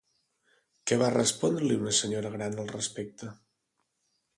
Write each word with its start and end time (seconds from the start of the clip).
Què 0.91 0.97
va 1.01 1.11
respondre-li 1.17 1.79
una 1.83 1.95
senyora 2.01 2.35
gran 2.39 2.59
al 2.65 2.75
respecte? 2.77 3.35